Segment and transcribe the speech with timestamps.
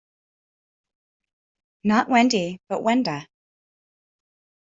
[1.83, 3.27] Not Wendy, but Wenda.